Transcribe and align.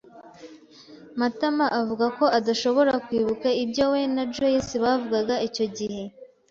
Matama 1.19 1.65
avuga 1.79 2.05
ko 2.17 2.25
adashobora 2.37 2.93
kwibuka 3.05 3.47
ibyo 3.63 3.85
we 3.93 4.01
na 4.15 4.23
Joyci 4.33 4.75
bavugaga 4.83 5.35
icyo 5.49 5.65
gihe. 5.77 6.03